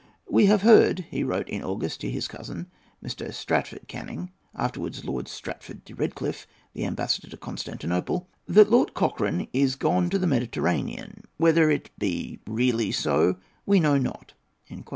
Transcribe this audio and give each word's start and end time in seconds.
"We 0.27 0.47
have 0.47 0.63
heard," 0.63 1.05
he 1.11 1.23
wrote 1.23 1.47
in 1.47 1.61
August 1.63 2.01
to 2.01 2.09
his 2.09 2.27
cousin, 2.27 2.71
Mr. 3.05 3.31
Stratford 3.31 3.87
Canning, 3.87 4.31
afterwards 4.55 5.05
Lord 5.05 5.27
Stratford 5.27 5.85
de 5.85 5.93
Redcliffe, 5.93 6.47
the 6.73 6.85
ambassador 6.85 7.29
at 7.31 7.39
Constantinople, 7.39 8.27
"that 8.47 8.71
Lord 8.71 8.95
Cochrane 8.95 9.47
is 9.53 9.75
gone 9.75 10.09
to 10.09 10.17
the 10.17 10.25
Mediterranean; 10.25 11.25
whether 11.37 11.69
it 11.69 11.91
be 11.99 12.39
really 12.47 12.91
so, 12.91 13.37
we 13.67 13.79
know 13.79 13.99
not." 13.99 14.33